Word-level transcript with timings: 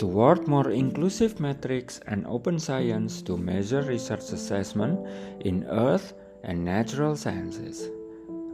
toward 0.00 0.48
more 0.48 0.70
inclusive 0.70 1.38
metrics 1.38 2.00
and 2.06 2.26
open 2.26 2.58
science 2.58 3.20
to 3.20 3.36
measure 3.36 3.82
research 3.82 4.32
assessment 4.32 4.98
in 5.40 5.62
earth 5.64 6.14
and 6.42 6.64
natural 6.64 7.14
sciences. 7.14 7.90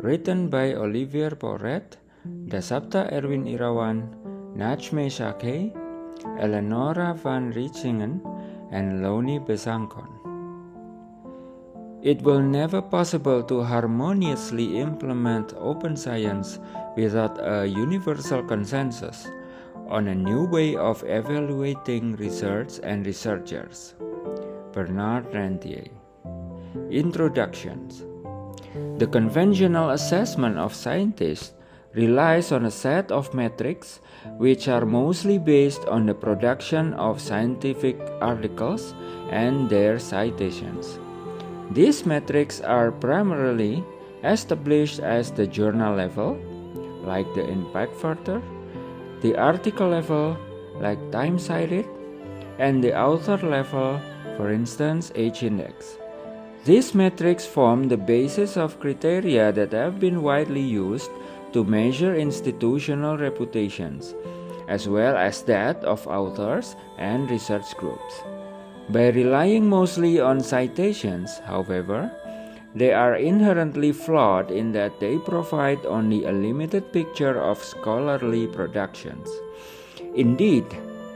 Written 0.03 0.49
by 0.49 0.75
Olivier 0.75 1.31
Pourret, 1.31 1.99
Dasapta 2.49 3.13
Erwin 3.13 3.45
Irawan, 3.45 4.11
Najme 4.59 5.07
Shake, 5.07 5.73
Eleonora 6.41 7.15
van 7.15 7.53
Richtingen, 7.53 8.19
and 8.73 9.01
Lonni 9.01 9.39
Besançon. 9.39 10.11
It 12.03 12.23
will 12.23 12.43
never 12.43 12.83
possible 12.83 13.45
to 13.45 13.63
harmoniously 13.63 14.79
implement 14.79 15.55
open 15.59 15.97
science 15.97 16.59
without 16.97 17.39
a 17.39 17.65
universal 17.67 18.43
consensus 18.43 19.29
on 19.89 20.09
a 20.09 20.15
new 20.15 20.45
way 20.45 20.77
of 20.77 21.03
evaluating 21.07 22.17
research 22.17 22.81
and 22.83 23.07
researchers. 23.07 23.95
Bernard 24.73 25.33
Rentier. 25.33 25.89
Introductions 26.91 28.05
The 28.99 29.07
conventional 29.07 29.91
assessment 29.91 30.59
of 30.59 30.75
scientists 30.75 31.55
relies 31.95 32.53
on 32.53 32.67
a 32.67 32.71
set 32.71 33.11
of 33.11 33.33
metrics 33.33 34.01
which 34.37 34.69
are 34.69 34.85
mostly 34.85 35.39
based 35.39 35.85
on 35.87 36.05
the 36.05 36.15
production 36.15 36.93
of 36.95 37.21
scientific 37.21 37.97
articles 38.21 38.95
and 39.31 39.71
their 39.71 39.99
citations. 39.99 40.99
These 41.71 42.05
metrics 42.05 42.61
are 42.61 42.93
primarily 42.93 43.83
established 44.23 45.01
as 45.01 45.31
the 45.33 45.47
journal 45.47 45.97
level, 45.97 46.37
like 47.03 47.27
the 47.35 47.49
impact 47.49 47.97
factor, 47.97 48.43
the 49.21 49.37
article 49.37 49.89
level, 49.89 50.37
like 50.81 51.01
time 51.11 51.39
cited, 51.39 51.87
and 52.59 52.83
the 52.83 52.99
author 52.99 53.37
level, 53.39 54.01
for 54.37 54.51
instance, 54.51 55.13
H 55.15 55.43
index. 55.43 55.99
These 56.65 56.95
metrics 56.95 57.47
form 57.47 57.89
the 57.89 57.97
basis 57.97 58.57
of 58.57 58.81
criteria 58.81 59.53
that 59.53 59.73
have 59.73 60.01
been 60.01 60.23
widely 60.23 60.61
used 60.61 61.11
to 61.53 61.65
measure 61.65 62.15
institutional 62.15 63.17
reputations, 63.17 64.15
as 64.69 64.89
well 64.89 65.17
as 65.17 65.43
that 65.43 65.85
of 65.85 66.07
authors 66.07 66.75
and 66.99 67.31
research 67.31 67.77
groups. 67.77 68.23
By 68.89 69.09
relying 69.09 69.69
mostly 69.69 70.21
on 70.21 70.41
citations, 70.41 71.39
however, 71.47 72.11
they 72.77 72.93
are 72.93 73.17
inherently 73.17 73.91
flawed 73.91 74.51
in 74.51 74.71
that 74.73 75.01
they 75.01 75.17
provide 75.17 75.81
only 75.87 76.25
a 76.25 76.33
limited 76.33 76.93
picture 76.93 77.41
of 77.41 77.57
scholarly 77.65 78.47
productions. 78.47 79.33
Indeed, 80.15 80.67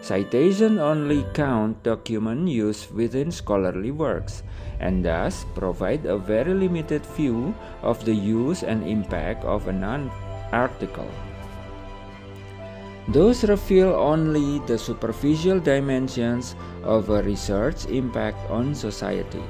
citations 0.01 0.81
only 0.81 1.27
count 1.35 1.83
document 1.83 2.49
used 2.49 2.91
within 2.95 3.31
scholarly 3.31 3.91
works 3.91 4.43
and 4.81 5.05
thus 5.05 5.45
provide 5.55 6.07
a 6.07 6.17
very 6.17 6.55
limited 6.55 7.05
view 7.13 7.55
of 7.83 8.03
the 8.07 8.15
use 8.15 8.63
and 8.63 8.83
impact 8.89 9.45
of 9.45 9.69
an 9.69 9.85
article. 10.53 11.11
Those 13.09 13.45
reveal 13.45 13.93
only 13.93 14.61
the 14.65 14.79
superficial 14.79 15.61
dimensions 15.61 16.57
of 16.85 17.11
a 17.11 17.23
research 17.23 17.85
impact 17.87 18.49
on 18.49 18.75
society. 18.75 19.45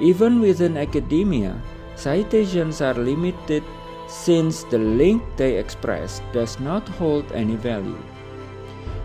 Even 0.00 0.40
within 0.40 0.76
academia, 0.76 1.60
citations 1.96 2.80
are 2.80 2.94
limited 2.94 3.64
since 4.06 4.62
the 4.64 4.78
link 4.78 5.22
they 5.36 5.56
express 5.58 6.22
does 6.32 6.58
not 6.60 6.88
hold 6.88 7.30
any 7.32 7.56
value. 7.56 7.98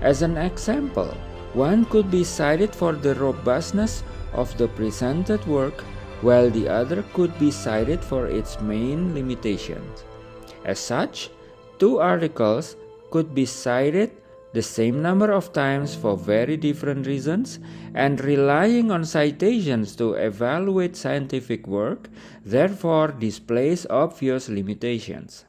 As 0.02 0.22
an 0.22 0.38
example, 0.38 1.10
one 1.54 1.86
could 1.86 2.10
be 2.10 2.24
cited 2.24 2.74
for 2.76 2.94
the 2.94 3.16
robustness 3.16 4.04
of 4.34 4.56
the 4.58 4.68
presented 4.68 5.46
work, 5.46 5.82
while 6.22 6.50
the 6.50 6.70
other 6.70 7.04
could 7.14 7.38
be 7.38 7.52
cited 7.52 8.04
for 8.04 8.28
its 8.28 8.60
main 8.62 9.14
limitations. 9.14 10.04
As 10.66 10.80
such, 10.80 11.30
two 11.80 12.00
articles 12.00 12.76
could 13.12 13.36
be 13.36 13.46
cited 13.46 14.12
the 14.54 14.62
same 14.62 15.02
number 15.02 15.32
of 15.32 15.52
times 15.52 15.96
for 15.96 16.16
very 16.16 16.56
different 16.56 17.08
reasons, 17.08 17.60
and 17.96 18.24
relying 18.24 18.92
on 18.92 19.04
citations 19.04 19.96
to 19.96 20.14
evaluate 20.14 20.96
scientific 20.96 21.68
work 21.68 22.10
therefore 22.46 23.08
displays 23.10 23.88
obvious 23.90 24.50
limitations. 24.50 25.46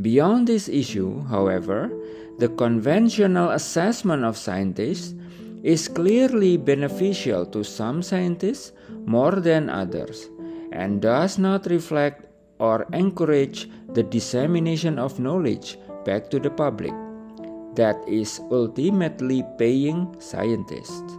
Beyond 0.00 0.48
this 0.48 0.68
issue, 0.68 1.22
however, 1.26 1.90
the 2.38 2.48
conventional 2.48 3.50
assessment 3.50 4.24
of 4.24 4.38
scientists 4.38 5.14
is 5.62 5.86
clearly 5.86 6.56
beneficial 6.56 7.44
to 7.46 7.62
some 7.62 8.02
scientists 8.02 8.72
more 9.04 9.32
than 9.32 9.68
others 9.68 10.28
and 10.72 11.02
does 11.02 11.38
not 11.38 11.66
reflect 11.66 12.26
or 12.58 12.86
encourage 12.92 13.68
the 13.92 14.02
dissemination 14.02 14.98
of 14.98 15.20
knowledge 15.20 15.78
back 16.04 16.30
to 16.30 16.40
the 16.40 16.50
public 16.50 16.94
that 17.74 17.96
is 18.06 18.40
ultimately 18.50 19.44
paying 19.58 20.14
scientists. 20.18 21.18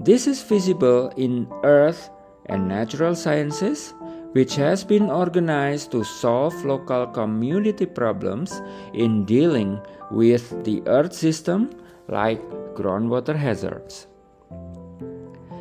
This 0.00 0.26
is 0.26 0.42
visible 0.42 1.12
in 1.16 1.48
earth 1.62 2.10
and 2.46 2.68
natural 2.68 3.14
sciences, 3.14 3.94
which 4.32 4.56
has 4.56 4.84
been 4.84 5.10
organized 5.10 5.92
to 5.92 6.04
solve 6.04 6.52
local 6.64 7.06
community 7.06 7.86
problems 7.86 8.60
in 8.92 9.24
dealing 9.24 9.80
with 10.10 10.64
the 10.64 10.82
earth 10.86 11.14
system 11.14 11.70
like 12.08 12.42
groundwater 12.74 13.36
hazards. 13.36 14.06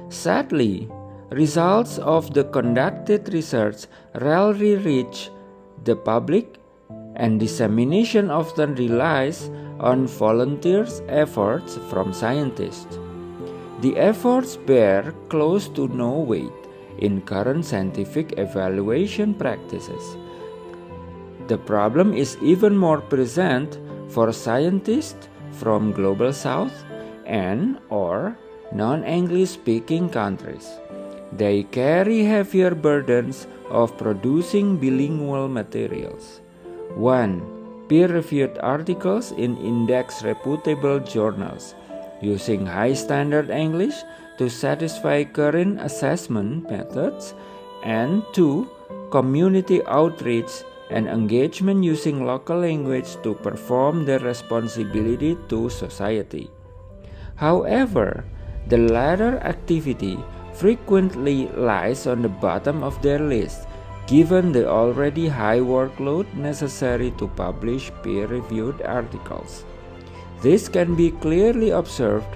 Sadly, 0.10 0.90
results 1.30 1.98
of 2.00 2.34
the 2.34 2.44
conducted 2.46 3.34
research 3.34 3.86
rarely 4.16 4.76
reach 4.76 5.30
the 5.84 5.96
public 5.96 6.58
and 7.16 7.40
dissemination 7.40 8.30
often 8.32 8.76
relies 8.76 9.50
on 9.80 10.08
volunteers' 10.08 11.02
efforts 11.08 11.78
from 11.90 12.14
scientists. 12.14 13.00
The 13.82 13.98
efforts 13.98 14.56
bear 14.56 15.14
close 15.30 15.68
to 15.70 15.88
no 15.90 16.20
weight 16.20 16.52
in 17.00 17.22
current 17.22 17.66
scientific 17.66 18.38
evaluation 18.38 19.34
practices. 19.34 20.18
The 21.48 21.58
problem 21.58 22.14
is 22.14 22.38
even 22.42 22.78
more 22.78 23.02
present 23.02 23.80
for 24.08 24.32
scientists 24.32 25.28
from 25.52 25.92
global 25.92 26.32
south 26.32 26.86
and 27.26 27.80
or 27.90 28.38
non-English 28.72 29.50
speaking 29.50 30.10
countries. 30.10 30.70
They 31.36 31.64
carry 31.64 32.24
heavier 32.24 32.76
burdens 32.76 33.48
of 33.70 33.98
producing 33.98 34.78
bilingual 34.78 35.48
materials. 35.48 36.43
1. 36.96 37.88
Peer 37.90 38.08
reviewed 38.08 38.58
articles 38.60 39.32
in 39.32 39.58
index 39.58 40.24
reputable 40.24 41.00
journals 41.00 41.76
using 42.22 42.66
high 42.66 42.94
standard 42.94 43.50
English 43.50 43.96
to 44.38 44.50
satisfy 44.50 45.24
current 45.24 45.82
assessment 45.82 46.70
methods. 46.70 47.34
And 47.84 48.24
2. 48.34 48.70
Community 49.12 49.84
outreach 49.86 50.64
and 50.90 51.08
engagement 51.08 51.84
using 51.84 52.26
local 52.26 52.60
language 52.60 53.18
to 53.24 53.34
perform 53.36 54.06
their 54.06 54.20
responsibility 54.20 55.38
to 55.50 55.70
society. 55.70 56.50
However, 57.36 58.24
the 58.68 58.78
latter 58.78 59.40
activity 59.44 60.18
frequently 60.54 61.50
lies 61.58 62.08
on 62.08 62.22
the 62.22 62.30
bottom 62.30 62.84
of 62.84 63.02
their 63.02 63.20
list 63.20 63.68
given 64.08 64.52
the 64.52 64.68
already 64.68 65.28
high 65.28 65.60
workload 65.60 66.32
necessary 66.34 67.12
to 67.18 67.28
publish 67.28 67.92
peer 68.04 68.28
reviewed 68.28 68.82
articles. 68.82 69.66
This 70.42 70.68
can 70.68 70.96
be 70.96 71.12
clearly 71.12 71.70
observed 71.70 72.28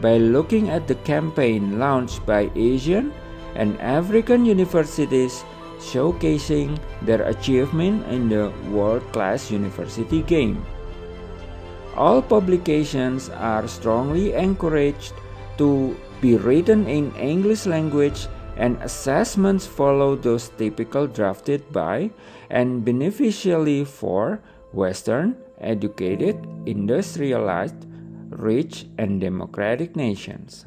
by 0.00 0.18
looking 0.18 0.70
at 0.70 0.86
the 0.86 0.96
campaign 1.06 1.78
launched 1.78 2.26
by 2.26 2.50
Asian 2.54 3.12
and 3.54 3.80
African 3.80 4.44
universities 4.44 5.44
showcasing 5.78 6.78
their 7.02 7.22
achievement 7.22 8.06
in 8.08 8.28
the 8.28 8.52
world 8.70 9.02
class 9.12 9.50
university 9.50 10.22
game. 10.22 10.64
All 11.96 12.20
publications 12.20 13.28
are 13.30 13.68
strongly 13.68 14.34
encouraged 14.34 15.14
to 15.58 15.96
be 16.20 16.36
written 16.36 16.86
in 16.86 17.14
English 17.14 17.66
language 17.66 18.26
and 18.56 18.76
assessments 18.82 19.66
follow 19.66 20.16
those 20.16 20.48
typical 20.56 21.06
drafted 21.06 21.72
by 21.72 22.10
and 22.50 22.84
beneficially 22.84 23.84
for 23.84 24.40
Western, 24.72 25.36
educated, 25.58 26.36
industrialized, 26.66 27.86
rich, 28.30 28.86
and 28.98 29.20
democratic 29.20 29.96
nations. 29.96 30.64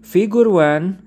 Figure 0.00 0.48
1 0.48 1.04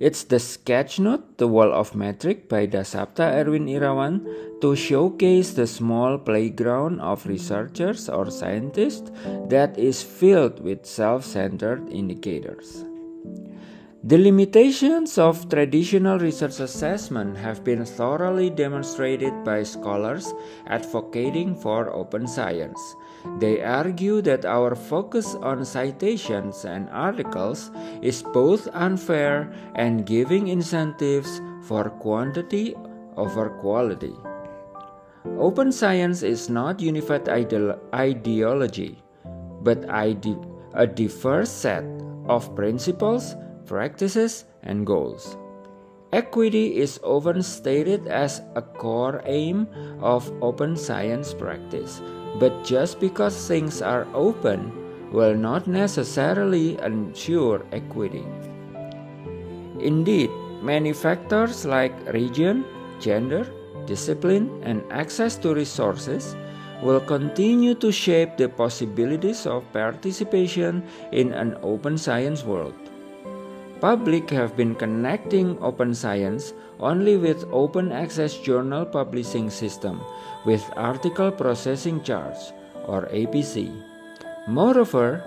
It's 0.00 0.24
the 0.24 0.38
sketch 0.38 0.98
note, 0.98 1.36
The 1.38 1.48
Wall 1.48 1.72
of 1.74 1.94
Metric 1.94 2.48
by 2.48 2.66
Dasapta 2.66 3.44
Erwin 3.44 3.66
Irawan 3.66 4.24
to 4.60 4.74
showcase 4.74 5.52
the 5.52 5.66
small 5.66 6.18
playground 6.18 7.00
of 7.00 7.26
researchers 7.26 8.08
or 8.08 8.30
scientists 8.30 9.10
that 9.48 9.78
is 9.78 10.02
filled 10.02 10.60
with 10.62 10.86
self 10.86 11.24
centered 11.24 11.88
indicators. 11.90 12.87
The 14.08 14.16
limitations 14.16 15.18
of 15.18 15.50
traditional 15.50 16.18
research 16.18 16.60
assessment 16.60 17.36
have 17.36 17.62
been 17.62 17.84
thoroughly 17.84 18.48
demonstrated 18.48 19.44
by 19.44 19.64
scholars 19.64 20.32
advocating 20.66 21.54
for 21.54 21.92
open 21.92 22.26
science. 22.26 22.80
They 23.38 23.60
argue 23.60 24.22
that 24.22 24.46
our 24.46 24.74
focus 24.74 25.34
on 25.34 25.62
citations 25.62 26.64
and 26.64 26.88
articles 26.88 27.70
is 28.00 28.22
both 28.22 28.66
unfair 28.72 29.52
and 29.74 30.06
giving 30.06 30.48
incentives 30.48 31.42
for 31.60 31.90
quantity 31.90 32.74
over 33.18 33.50
quality. 33.60 34.16
Open 35.36 35.70
science 35.70 36.22
is 36.22 36.48
not 36.48 36.80
unified 36.80 37.28
ideology, 37.28 39.02
but 39.60 39.84
ide- 39.90 40.48
a 40.72 40.86
diverse 40.86 41.50
set 41.52 41.84
of 42.24 42.56
principles 42.56 43.36
practices, 43.68 44.44
and 44.62 44.86
goals. 44.86 45.36
Equity 46.12 46.80
is 46.80 46.98
often 47.04 47.42
stated 47.42 48.08
as 48.08 48.40
a 48.56 48.62
core 48.62 49.20
aim 49.26 49.68
of 50.00 50.32
open 50.40 50.74
science 50.74 51.34
practice, 51.34 52.00
but 52.40 52.64
just 52.64 52.98
because 52.98 53.36
things 53.46 53.82
are 53.82 54.08
open 54.14 54.72
will 55.12 55.34
not 55.34 55.66
necessarily 55.66 56.80
ensure 56.80 57.60
equity. 57.72 58.24
Indeed, 59.80 60.30
many 60.62 60.92
factors 60.92 61.64
like 61.64 61.92
region, 62.12 62.64
gender, 63.00 63.46
discipline, 63.84 64.48
and 64.64 64.82
access 64.90 65.36
to 65.36 65.54
resources 65.54 66.36
will 66.82 67.00
continue 67.00 67.74
to 67.74 67.92
shape 67.92 68.36
the 68.36 68.48
possibilities 68.48 69.46
of 69.46 69.64
participation 69.72 70.82
in 71.12 71.32
an 71.32 71.56
open 71.62 71.98
science 71.98 72.44
world. 72.44 72.87
Public 73.80 74.28
have 74.30 74.56
been 74.56 74.74
connecting 74.74 75.56
open 75.62 75.94
science 75.94 76.52
only 76.80 77.16
with 77.16 77.44
open 77.52 77.92
access 77.92 78.34
journal 78.36 78.84
publishing 78.84 79.50
system 79.50 80.00
with 80.44 80.64
article 80.76 81.30
processing 81.30 82.02
charge 82.02 82.52
or 82.86 83.02
APC. 83.12 83.70
Moreover, 84.48 85.22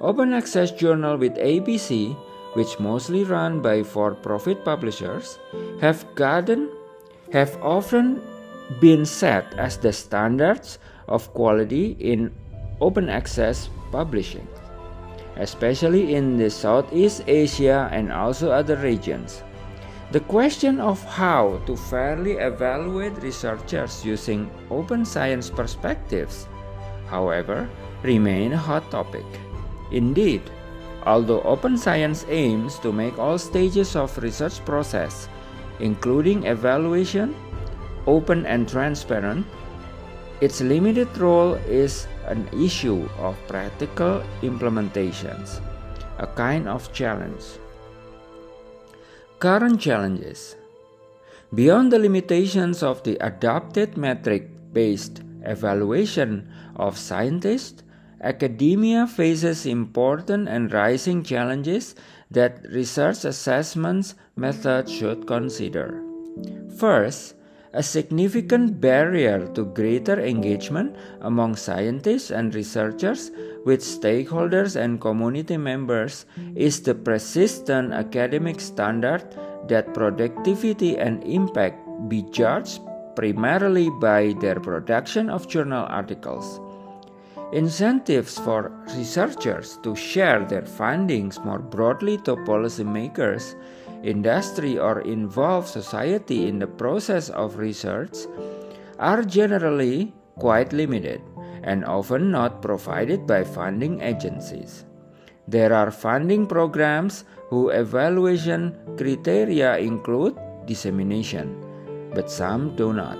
open 0.00 0.32
access 0.34 0.70
journal 0.70 1.16
with 1.16 1.34
APC 1.34 2.16
which 2.52 2.78
mostly 2.78 3.24
run 3.24 3.60
by 3.60 3.82
for-profit 3.82 4.64
publishers 4.64 5.38
have 5.80 6.06
gotten 6.14 6.70
have 7.32 7.58
often 7.60 8.22
been 8.80 9.04
set 9.04 9.52
as 9.58 9.78
the 9.78 9.92
standards 9.92 10.78
of 11.08 11.32
quality 11.34 11.96
in 11.98 12.32
open 12.80 13.08
access 13.08 13.68
publishing 13.90 14.46
especially 15.36 16.14
in 16.14 16.36
the 16.36 16.50
Southeast 16.50 17.22
Asia 17.26 17.88
and 17.92 18.12
also 18.12 18.50
other 18.50 18.76
regions. 18.76 19.42
The 20.12 20.20
question 20.20 20.80
of 20.80 21.02
how 21.02 21.60
to 21.66 21.76
fairly 21.76 22.38
evaluate 22.38 23.20
researchers 23.22 24.04
using 24.04 24.50
open 24.70 25.04
science 25.04 25.50
perspectives, 25.50 26.46
however, 27.08 27.68
remain 28.02 28.52
a 28.52 28.56
hot 28.56 28.90
topic. 28.90 29.26
Indeed, 29.90 30.42
although 31.04 31.42
open 31.42 31.76
science 31.76 32.24
aims 32.28 32.78
to 32.80 32.92
make 32.92 33.18
all 33.18 33.38
stages 33.38 33.96
of 33.96 34.16
research 34.18 34.64
process, 34.64 35.28
including 35.80 36.46
evaluation, 36.46 37.34
open 38.06 38.46
and 38.46 38.68
transparent, 38.68 39.46
its 40.40 40.60
limited 40.60 41.16
role 41.18 41.54
is 41.66 42.06
an 42.26 42.48
issue 42.52 43.08
of 43.18 43.36
practical 43.48 44.22
implementations, 44.42 45.60
a 46.18 46.26
kind 46.26 46.68
of 46.68 46.92
challenge. 46.92 47.44
Current 49.38 49.80
challenges 49.80 50.56
Beyond 51.54 51.92
the 51.92 51.98
limitations 51.98 52.82
of 52.82 53.02
the 53.04 53.16
adopted 53.20 53.96
metric 53.96 54.50
based 54.72 55.22
evaluation 55.44 56.50
of 56.74 56.98
scientists, 56.98 57.82
academia 58.20 59.06
faces 59.06 59.64
important 59.64 60.48
and 60.48 60.72
rising 60.72 61.22
challenges 61.22 61.94
that 62.30 62.66
research 62.70 63.24
assessments 63.24 64.16
methods 64.34 64.92
should 64.92 65.26
consider. 65.26 66.02
First, 66.78 67.36
a 67.76 67.82
significant 67.82 68.80
barrier 68.80 69.46
to 69.52 69.66
greater 69.66 70.18
engagement 70.18 70.96
among 71.20 71.54
scientists 71.54 72.30
and 72.30 72.54
researchers 72.54 73.30
with 73.66 73.80
stakeholders 73.80 74.76
and 74.76 74.98
community 74.98 75.58
members 75.58 76.24
is 76.54 76.80
the 76.80 76.94
persistent 76.94 77.92
academic 77.92 78.60
standard 78.60 79.22
that 79.68 79.92
productivity 79.92 80.96
and 80.96 81.22
impact 81.24 81.78
be 82.08 82.22
judged 82.30 82.80
primarily 83.14 83.90
by 84.00 84.32
their 84.40 84.58
production 84.58 85.28
of 85.28 85.46
journal 85.46 85.86
articles. 85.90 86.60
Incentives 87.52 88.38
for 88.38 88.72
researchers 88.96 89.78
to 89.82 89.94
share 89.94 90.44
their 90.44 90.64
findings 90.64 91.38
more 91.40 91.58
broadly 91.60 92.16
to 92.24 92.36
policymakers 92.48 93.54
industry, 94.06 94.78
or 94.78 95.00
involve 95.00 95.66
society 95.66 96.48
in 96.48 96.58
the 96.58 96.66
process 96.66 97.28
of 97.30 97.58
research 97.58 98.26
are 98.98 99.22
generally 99.22 100.14
quite 100.38 100.72
limited 100.72 101.20
and 101.64 101.84
often 101.84 102.30
not 102.30 102.62
provided 102.62 103.26
by 103.26 103.42
funding 103.42 104.00
agencies. 104.00 104.84
There 105.48 105.72
are 105.72 105.90
funding 105.90 106.46
programs 106.46 107.24
whose 107.50 107.74
evaluation 107.74 108.74
criteria 108.96 109.78
include 109.78 110.36
dissemination, 110.66 111.54
but 112.14 112.30
some 112.30 112.74
do 112.76 112.92
not. 112.92 113.18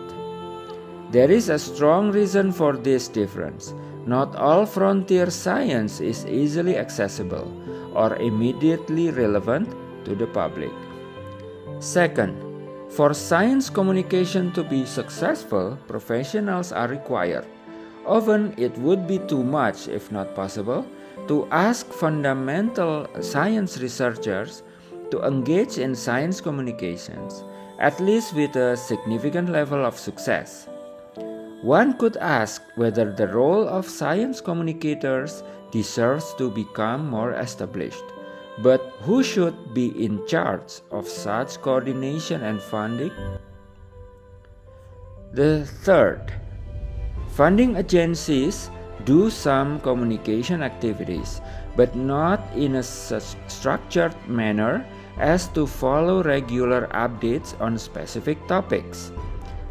There 1.13 1.31
is 1.31 1.49
a 1.49 1.59
strong 1.59 2.11
reason 2.11 2.51
for 2.51 2.77
this 2.77 3.07
difference. 3.07 3.75
Not 4.07 4.35
all 4.35 4.67
frontier 4.67 5.31
science 5.31 6.01
is 6.01 6.27
easily 6.27 6.77
accessible 6.77 7.47
or 7.95 8.17
immediately 8.17 9.11
relevant 9.11 9.71
to 10.07 10.15
the 10.15 10.27
public. 10.27 10.73
Second, 11.79 12.39
for 12.89 13.13
science 13.13 13.69
communication 13.69 14.53
to 14.53 14.63
be 14.63 14.87
successful, 14.87 15.77
professionals 15.87 16.73
are 16.73 16.89
required. 16.89 17.45
Often 18.07 18.55
it 18.57 18.79
would 18.79 19.07
be 19.07 19.19
too 19.19 19.43
much, 19.43 19.89
if 19.89 20.11
not 20.11 20.35
possible, 20.35 20.87
to 21.27 21.49
ask 21.51 21.91
fundamental 21.91 23.07
science 23.21 23.79
researchers 23.83 24.63
to 25.11 25.27
engage 25.27 25.79
in 25.79 25.95
science 25.95 26.41
communications, 26.41 27.43
at 27.81 27.99
least 28.01 28.35
with 28.35 28.55
a 28.55 28.77
significant 28.77 29.51
level 29.51 29.85
of 29.85 29.99
success. 29.99 30.69
One 31.63 31.99
could 31.99 32.17
ask 32.19 32.63
whether 32.77 33.13
the 33.13 33.27
role 33.27 33.67
of 33.67 33.89
science 33.89 34.41
communicators 34.41 35.43
deserves 35.73 36.33
to 36.39 36.51
become 36.51 37.11
more 37.11 37.33
established. 37.33 38.05
But 38.59 38.81
who 39.03 39.23
should 39.23 39.75
be 39.75 39.93
in 40.03 40.27
charge 40.27 40.81
of 40.91 41.07
such 41.07 41.61
coordination 41.61 42.43
and 42.43 42.61
funding? 42.61 43.13
The 45.33 45.67
third, 45.85 46.33
funding 47.29 47.77
agencies 47.77 48.71
do 49.05 49.29
some 49.29 49.81
communication 49.81 50.63
activities, 50.63 51.43
but 51.77 51.95
not 51.95 52.41
in 52.57 52.77
a 52.77 52.83
structured 52.83 54.17
manner 54.27 54.87
as 55.19 55.49
to 55.49 55.67
follow 55.67 56.23
regular 56.23 56.89
updates 56.93 57.59
on 57.61 57.77
specific 57.77 58.41
topics. 58.49 59.13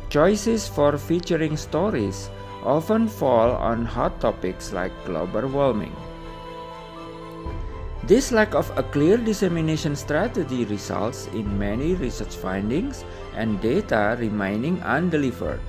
Choices 0.10 0.68
for 0.68 0.98
featuring 0.98 1.58
stories 1.58 2.30
often 2.64 3.08
fall 3.08 3.52
on 3.52 3.86
hot 3.86 4.22
topics 4.22 4.72
like 4.72 4.94
global 5.06 5.48
warming. 5.48 5.96
This 8.08 8.32
lack 8.32 8.54
of 8.54 8.70
a 8.78 8.84
clear 8.84 9.18
dissemination 9.18 9.96
strategy 9.96 10.64
results 10.66 11.26
in 11.34 11.58
many 11.58 11.96
research 11.96 12.36
findings 12.36 13.04
and 13.34 13.60
data 13.62 14.16
remaining 14.20 14.80
undelivered 14.84 15.60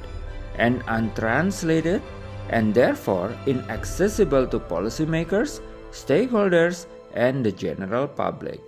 and 0.56 0.84
untranslated 0.86 2.02
and 2.50 2.74
therefore 2.74 3.32
inaccessible 3.46 4.46
to 4.48 4.60
policymakers, 4.60 5.62
stakeholders, 5.92 6.84
and 7.14 7.42
the 7.42 7.52
general 7.52 8.06
public. 8.06 8.60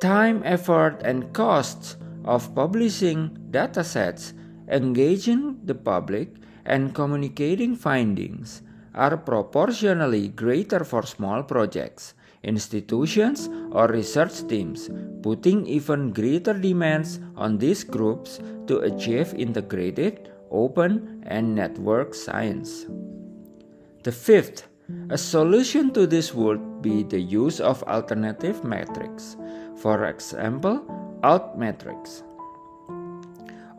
Time, 0.00 0.40
effort, 0.46 1.02
and 1.04 1.30
costs 1.34 1.98
of 2.24 2.54
publishing 2.54 3.36
datasets, 3.50 4.32
engaging 4.68 5.60
the 5.66 5.74
public, 5.74 6.30
and 6.64 6.94
communicating 6.94 7.76
findings 7.76 8.62
are 8.94 9.16
proportionally 9.16 10.28
greater 10.28 10.84
for 10.84 11.02
small 11.04 11.42
projects 11.42 12.14
institutions, 12.42 13.48
or 13.72 13.88
research 13.88 14.46
teams, 14.48 14.88
putting 15.22 15.66
even 15.66 16.12
greater 16.12 16.54
demands 16.54 17.20
on 17.36 17.58
these 17.58 17.84
groups 17.84 18.40
to 18.66 18.78
achieve 18.78 19.34
integrated, 19.34 20.30
open, 20.50 21.22
and 21.26 21.54
network 21.54 22.14
science. 22.14 22.86
The 24.02 24.12
fifth, 24.12 24.68
a 25.10 25.18
solution 25.18 25.92
to 25.92 26.06
this 26.06 26.34
would 26.34 26.82
be 26.82 27.02
the 27.02 27.20
use 27.20 27.60
of 27.60 27.82
alternative 27.84 28.64
metrics, 28.64 29.36
for 29.76 30.06
example, 30.06 30.80
altmetrics 31.22 32.22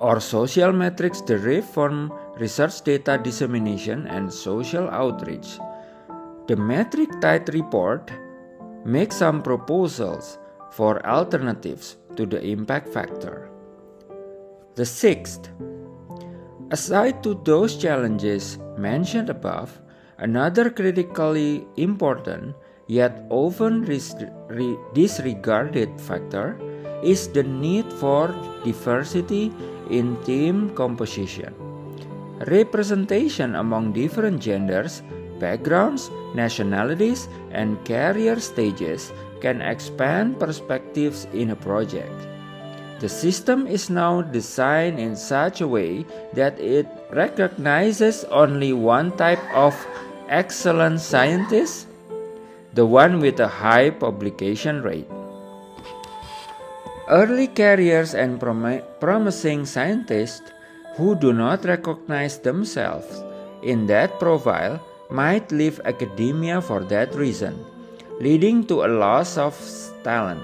or 0.01 0.19
social 0.19 0.71
metrics 0.73 1.21
derived 1.21 1.69
from 1.69 2.11
research 2.41 2.81
data 2.81 3.19
dissemination 3.23 4.07
and 4.07 4.33
social 4.33 4.89
outreach. 4.89 5.59
The 6.47 6.55
metric 6.55 7.09
tide 7.21 7.53
report 7.53 8.09
makes 8.83 9.17
some 9.17 9.43
proposals 9.43 10.39
for 10.71 11.05
alternatives 11.05 11.97
to 12.15 12.25
the 12.25 12.43
impact 12.43 12.89
factor. 12.89 13.49
The 14.73 14.85
sixth, 14.85 15.49
aside 16.71 17.21
to 17.21 17.39
those 17.45 17.77
challenges 17.77 18.57
mentioned 18.75 19.29
above, 19.29 19.79
another 20.17 20.71
critically 20.71 21.67
important 21.77 22.55
yet 22.87 23.23
often 23.29 23.85
disregarded 24.93 26.01
factor 26.01 26.57
is 27.03 27.27
the 27.27 27.43
need 27.43 27.85
for 27.93 28.33
diversity 28.65 29.51
in 29.91 30.17
team 30.23 30.73
composition. 30.73 31.70
Representation 32.47 33.53
among 33.53 33.93
different 33.93 34.41
genders, 34.41 35.03
backgrounds, 35.37 36.09
nationalities, 36.33 37.29
and 37.51 37.77
career 37.85 38.39
stages 38.39 39.13
can 39.41 39.61
expand 39.61 40.39
perspectives 40.39 41.27
in 41.33 41.51
a 41.51 41.55
project. 41.55 42.13
The 43.01 43.09
system 43.09 43.65
is 43.65 43.89
now 43.89 44.21
designed 44.21 44.97
in 44.97 45.15
such 45.15 45.61
a 45.61 45.67
way 45.67 46.05
that 46.33 46.57
it 46.61 46.85
recognizes 47.09 48.23
only 48.29 48.73
one 48.73 49.17
type 49.17 49.41
of 49.53 49.73
excellent 50.29 51.01
scientist, 51.01 51.89
the 52.73 52.85
one 52.85 53.19
with 53.19 53.39
a 53.39 53.49
high 53.49 53.89
publication 53.89 54.81
rate. 54.81 55.09
Early 57.09 57.47
careers 57.47 58.13
and 58.13 58.39
prom- 58.39 58.85
promising 59.01 59.65
scientists 59.65 60.53
who 60.95 61.15
do 61.15 61.31
not 61.33 61.63
recognize 61.65 62.37
themselves 62.39 63.23
in 63.63 63.85
that 63.87 64.19
profile 64.19 64.79
might 65.09 65.51
leave 65.51 65.79
academia 65.85 66.61
for 66.61 66.81
that 66.85 67.13
reason, 67.15 67.65
leading 68.19 68.65
to 68.65 68.83
a 68.83 68.89
loss 68.89 69.37
of 69.37 69.55
talent. 70.03 70.43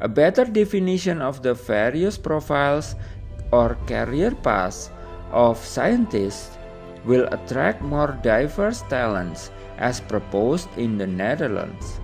A 0.00 0.08
better 0.08 0.44
definition 0.44 1.22
of 1.22 1.42
the 1.42 1.54
various 1.54 2.18
profiles 2.18 2.94
or 3.52 3.76
career 3.86 4.30
paths 4.30 4.90
of 5.30 5.58
scientists 5.58 6.58
will 7.04 7.26
attract 7.30 7.82
more 7.82 8.18
diverse 8.22 8.82
talents 8.88 9.50
as 9.78 10.00
proposed 10.00 10.68
in 10.76 10.98
the 10.98 11.06
Netherlands. 11.06 12.00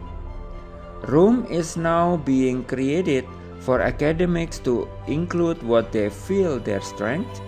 Room 1.07 1.47
is 1.51 1.77
now 1.77 2.17
being 2.19 2.65
created 2.65 3.25
for 3.61 3.81
academics 3.81 4.59
to 4.59 4.89
include 5.07 5.63
what 5.63 5.93
they 5.93 6.11
feel 6.11 6.59
their 6.59 6.81
strengths 6.81 7.41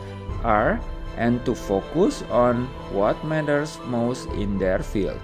are 0.45 0.81
and 1.17 1.45
to 1.45 1.55
focus 1.55 2.23
on 2.31 2.67
what 2.93 3.23
matters 3.25 3.79
most 3.87 4.29
in 4.31 4.59
their 4.59 4.81
field. 4.81 5.21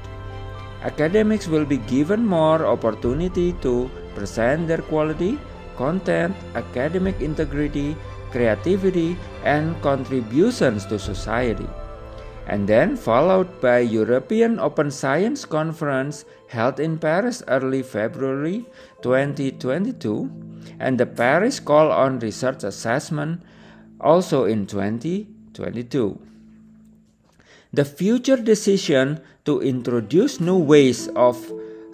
Academics 0.83 1.49
will 1.49 1.65
be 1.65 1.79
given 1.89 2.25
more 2.27 2.67
opportunity 2.67 3.53
to 3.65 3.91
present 4.15 4.69
their 4.69 4.83
quality, 4.83 5.39
content, 5.77 6.37
academic 6.55 7.21
integrity, 7.21 7.97
creativity, 8.31 9.17
and 9.45 9.81
contributions 9.83 10.85
to 10.87 10.99
society. 10.99 11.69
And 12.47 12.69
then 12.69 12.95
followed 12.95 13.61
by 13.61 13.81
European 13.81 14.61
Open 14.61 14.91
Science 14.91 15.45
Conference 15.45 16.25
held 16.47 16.79
in 16.79 16.99
Paris 16.99 17.43
early 17.49 17.83
February 17.83 18.67
2022 19.03 20.31
and 20.79 21.01
the 21.01 21.07
Paris 21.07 21.59
Call 21.59 21.91
on 21.91 22.21
Research 22.21 22.63
Assessment 22.63 23.43
also 24.00 24.45
in 24.45 24.67
2022. 24.67 26.19
The 27.73 27.85
future 27.85 28.37
decision 28.37 29.21
to 29.45 29.61
introduce 29.61 30.41
new 30.41 30.59
ways 30.59 31.09
of 31.09 31.37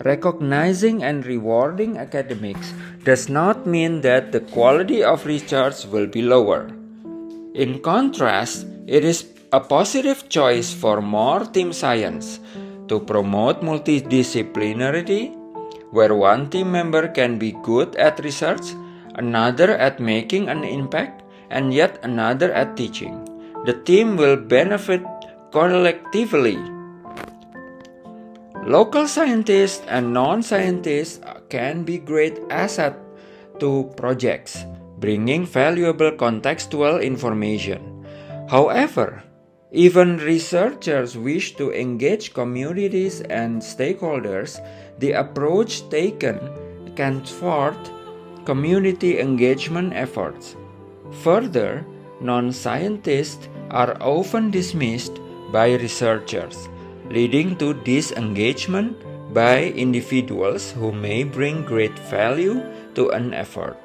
recognizing 0.04 1.02
and 1.02 1.24
rewarding 1.26 1.98
academics 1.98 2.72
does 3.04 3.28
not 3.28 3.66
mean 3.66 4.00
that 4.02 4.32
the 4.32 4.40
quality 4.40 5.02
of 5.02 5.26
research 5.26 5.84
will 5.86 6.06
be 6.06 6.22
lower. 6.22 6.70
In 7.54 7.80
contrast, 7.80 8.66
it 8.86 9.04
is 9.04 9.26
a 9.52 9.60
positive 9.60 10.28
choice 10.28 10.72
for 10.72 11.02
more 11.02 11.44
team 11.44 11.72
science 11.72 12.40
to 12.88 12.98
promote 12.98 13.60
multidisciplinarity, 13.60 15.36
where 15.90 16.14
one 16.14 16.48
team 16.48 16.72
member 16.72 17.08
can 17.08 17.38
be 17.38 17.52
good 17.62 17.94
at 17.96 18.22
research, 18.24 18.72
another 19.14 19.76
at 19.76 20.00
making 20.00 20.48
an 20.48 20.64
impact, 20.64 21.21
and 21.52 21.72
yet 21.72 22.00
another 22.02 22.50
at 22.52 22.76
teaching. 22.76 23.28
The 23.64 23.76
team 23.84 24.16
will 24.16 24.36
benefit 24.36 25.04
collectively. 25.52 26.58
Local 28.64 29.06
scientists 29.06 29.84
and 29.86 30.12
non-scientists 30.12 31.20
can 31.50 31.84
be 31.84 31.98
great 31.98 32.40
asset 32.48 32.96
to 33.60 33.92
projects, 33.96 34.64
bringing 34.98 35.44
valuable 35.44 36.10
contextual 36.12 37.02
information. 37.04 38.06
However, 38.48 39.22
even 39.72 40.18
researchers 40.18 41.16
wish 41.16 41.56
to 41.56 41.72
engage 41.72 42.34
communities 42.34 43.20
and 43.22 43.60
stakeholders, 43.60 44.60
the 44.98 45.12
approach 45.12 45.88
taken 45.90 46.38
can 46.94 47.24
thwart 47.24 47.78
community 48.44 49.18
engagement 49.18 49.92
efforts. 49.94 50.56
Further, 51.20 51.84
non 52.20 52.52
scientists 52.52 53.48
are 53.70 53.96
often 54.00 54.50
dismissed 54.50 55.20
by 55.52 55.74
researchers, 55.74 56.68
leading 57.10 57.56
to 57.58 57.74
disengagement 57.84 58.96
by 59.34 59.68
individuals 59.76 60.72
who 60.72 60.92
may 60.92 61.24
bring 61.24 61.64
great 61.64 61.98
value 62.08 62.64
to 62.94 63.10
an 63.10 63.34
effort. 63.34 63.76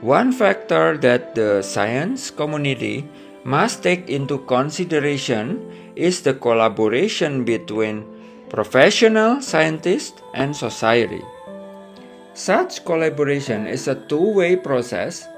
One 0.00 0.32
factor 0.32 0.98
that 0.98 1.34
the 1.34 1.62
science 1.62 2.30
community 2.30 3.08
must 3.44 3.82
take 3.82 4.10
into 4.10 4.38
consideration 4.44 5.64
is 5.96 6.20
the 6.22 6.34
collaboration 6.34 7.44
between 7.44 8.04
professional 8.48 9.40
scientists 9.40 10.20
and 10.34 10.54
society. 10.54 11.22
Such 12.34 12.84
collaboration 12.84 13.66
is 13.66 13.88
a 13.88 13.94
two 13.94 14.32
way 14.34 14.56
process 14.56 15.28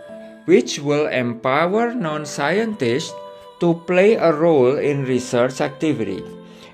which 0.46 0.78
will 0.78 1.06
empower 1.06 1.94
non 1.94 2.24
scientists 2.24 3.14
to 3.60 3.74
play 3.86 4.14
a 4.14 4.32
role 4.32 4.76
in 4.78 5.04
research 5.04 5.60
activity 5.60 6.22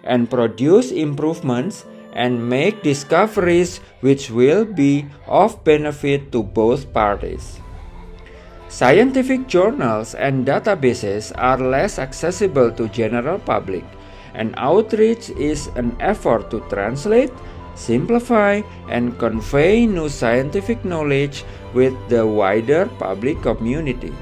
and 0.05 0.31
produce 0.31 0.91
improvements 0.91 1.85
and 2.13 2.37
make 2.37 2.83
discoveries 2.83 3.79
which 4.01 4.31
will 4.31 4.65
be 4.65 5.07
of 5.27 5.63
benefit 5.65 6.31
to 6.33 6.43
both 6.43 6.93
parties. 6.93 7.59
Scientific 8.69 9.47
journals 9.49 10.15
and 10.15 10.47
databases 10.47 11.33
are 11.37 11.59
less 11.59 11.99
accessible 11.99 12.71
to 12.73 12.89
general 12.89 13.39
public 13.39 13.85
and 14.35 14.55
outreach 14.57 15.29
is 15.37 15.69
an 15.77 15.97
effort 16.01 16.51
to 16.51 16.61
translate 16.69 17.33
simplify, 17.75 18.63
and 18.89 19.19
convey 19.19 19.87
new 19.87 20.09
scientific 20.09 20.85
knowledge 20.85 21.45
with 21.75 21.95
the 22.09 22.27
wider 22.27 22.87
public 22.99 23.41
community. 23.43 24.13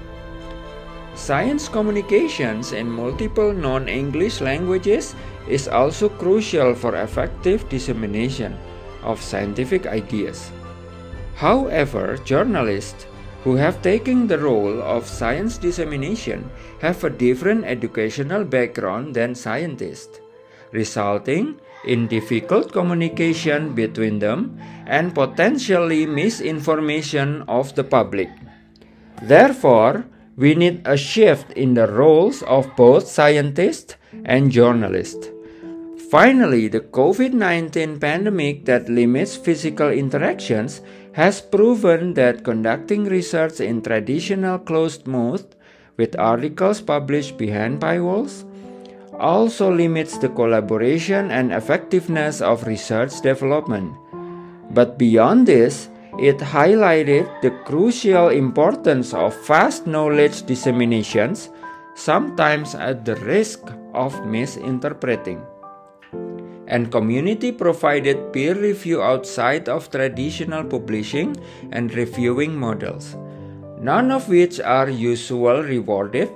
Science 1.14 1.69
communications 1.69 2.73
in 2.73 2.88
multiple 2.88 3.52
non 3.52 3.88
English 3.88 4.40
languages 4.40 5.14
is 5.49 5.69
also 5.69 6.09
crucial 6.09 6.75
for 6.75 6.95
effective 6.97 7.69
dissemination 7.69 8.57
of 9.02 9.21
scientific 9.21 9.87
ideas. 9.87 10.50
However, 11.35 12.16
journalists 12.25 13.07
who 13.45 13.57
have 13.57 13.83
taken 13.83 14.28
the 14.28 14.38
role 14.38 14.83
of 14.83 15.09
science 15.09 15.57
dissemination 15.57 16.50
have 16.80 17.02
a 17.04 17.11
different 17.11 17.64
educational 17.64 18.45
background 18.45 19.14
than 19.14 19.35
scientists, 19.35 20.21
resulting 20.73 21.57
in 21.85 22.07
difficult 22.09 22.73
communication 22.73 23.75
between 23.75 24.19
them 24.19 24.59
and 24.87 25.15
potentially 25.15 26.07
misinformation 26.07 27.43
of 27.49 27.75
the 27.75 27.85
public. 27.85 28.29
Therefore, 29.23 30.05
we 30.37 30.55
need 30.55 30.83
a 30.87 30.97
shift 30.97 31.53
in 31.53 31.75
the 31.75 31.87
roles 31.87 32.43
of 32.45 32.75
both 32.77 33.07
scientists 33.07 33.97
and 34.25 34.51
journalists. 34.51 35.29
Finally, 36.11 36.69
the 36.69 36.81
COVID 36.81 37.33
19 37.33 38.01
pandemic 38.01 38.65
that 38.65 38.89
limits 38.89 39.37
physical 39.37 39.91
interactions 39.91 40.81
has 41.13 41.41
proven 41.41 42.15
that 42.15 42.43
conducting 42.43 43.05
research 43.05 43.61
in 43.61 43.83
traditional 43.83 44.59
closed 44.59 45.07
mode 45.07 45.55
with 45.97 46.19
articles 46.19 46.81
published 46.81 47.37
behind 47.37 47.81
paywalls 47.81 48.45
also 49.21 49.71
limits 49.71 50.17
the 50.17 50.31
collaboration 50.31 51.31
and 51.31 51.53
effectiveness 51.53 52.41
of 52.41 52.67
research 52.67 53.21
development. 53.21 53.93
But 54.73 54.99
beyond 54.99 55.47
this, 55.47 55.89
it 56.19 56.39
highlighted 56.39 57.29
the 57.43 57.50
crucial 57.69 58.29
importance 58.29 59.12
of 59.12 59.37
fast 59.45 59.87
knowledge 59.87 60.43
disseminations, 60.43 61.50
sometimes 61.95 62.75
at 62.75 63.05
the 63.05 63.17
risk 63.17 63.61
of 63.95 64.25
misinterpreting 64.25 65.45
and 66.71 66.91
community 66.91 67.50
provided 67.50 68.33
peer 68.33 68.55
review 68.55 69.03
outside 69.03 69.69
of 69.69 69.91
traditional 69.91 70.65
publishing 70.65 71.37
and 71.73 71.93
reviewing 71.95 72.57
models, 72.57 73.17
none 73.81 74.11
of 74.11 74.29
which 74.29 74.61
are 74.61 74.89
usually 74.89 75.62
rewarded 75.77 76.31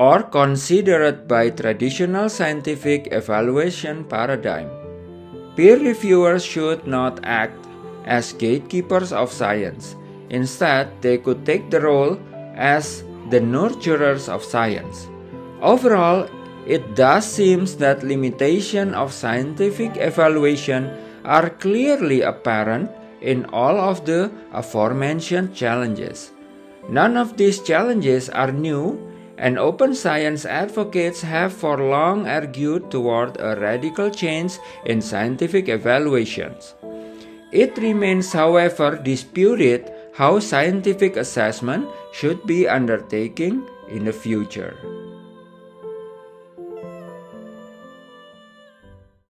or 0.00 0.22
considered 0.22 1.28
by 1.28 1.50
traditional 1.50 2.26
scientific 2.32 3.12
evaluation 3.12 4.02
paradigm. 4.04 4.70
Peer 5.56 5.76
reviewers 5.76 6.42
should 6.42 6.86
not 6.86 7.20
act 7.22 7.60
as 8.06 8.32
gatekeepers 8.32 9.12
of 9.12 9.30
science. 9.30 9.96
Instead, 10.30 10.88
they 11.02 11.18
could 11.18 11.44
take 11.44 11.68
the 11.68 11.80
role 11.80 12.16
as 12.56 13.04
the 13.28 13.40
nurturers 13.40 14.26
of 14.26 14.42
science. 14.42 15.06
Overall, 15.60 16.24
it 16.66 16.94
does 16.96 17.26
seems 17.28 17.76
that 17.76 18.02
limitation 18.02 18.94
of 18.94 19.12
scientific 19.12 20.00
evaluation 20.00 20.88
are 21.26 21.50
clearly 21.50 22.22
apparent 22.22 22.88
in 23.20 23.44
all 23.52 23.76
of 23.76 24.06
the 24.06 24.32
aforementioned 24.52 25.54
challenges. 25.54 26.32
None 26.88 27.18
of 27.18 27.36
these 27.36 27.60
challenges 27.60 28.30
are 28.30 28.50
new, 28.50 29.09
and 29.40 29.58
open 29.58 29.94
science 29.94 30.44
advocates 30.44 31.22
have 31.22 31.52
for 31.52 31.78
long 31.78 32.28
argued 32.28 32.90
toward 32.90 33.40
a 33.40 33.56
radical 33.56 34.10
change 34.10 34.58
in 34.84 35.00
scientific 35.00 35.68
evaluations. 35.68 36.74
It 37.50 37.76
remains, 37.78 38.32
however, 38.32 39.00
disputed 39.02 39.90
how 40.12 40.38
scientific 40.38 41.16
assessment 41.16 41.88
should 42.12 42.46
be 42.46 42.68
undertaken 42.68 43.66
in 43.88 44.04
the 44.04 44.12
future. 44.12 44.76